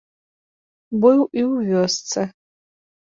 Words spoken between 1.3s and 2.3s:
ў вёсцы.